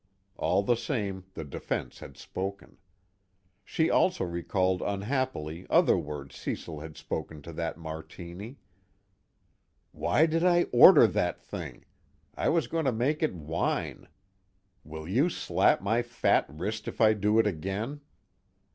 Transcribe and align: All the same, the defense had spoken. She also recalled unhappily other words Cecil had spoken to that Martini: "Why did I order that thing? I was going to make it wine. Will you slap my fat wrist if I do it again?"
All 0.35 0.63
the 0.63 0.73
same, 0.75 1.25
the 1.35 1.43
defense 1.43 1.99
had 1.99 2.17
spoken. 2.17 2.77
She 3.63 3.91
also 3.91 4.23
recalled 4.25 4.81
unhappily 4.81 5.67
other 5.69 5.95
words 5.95 6.35
Cecil 6.35 6.79
had 6.79 6.97
spoken 6.97 7.43
to 7.43 7.53
that 7.53 7.77
Martini: 7.77 8.57
"Why 9.91 10.25
did 10.25 10.43
I 10.43 10.63
order 10.71 11.05
that 11.05 11.39
thing? 11.39 11.85
I 12.35 12.49
was 12.49 12.65
going 12.65 12.85
to 12.85 12.91
make 12.91 13.21
it 13.21 13.35
wine. 13.35 14.07
Will 14.83 15.07
you 15.07 15.29
slap 15.29 15.83
my 15.83 16.01
fat 16.01 16.47
wrist 16.49 16.87
if 16.87 16.99
I 16.99 17.13
do 17.13 17.37
it 17.37 17.45
again?" 17.45 18.01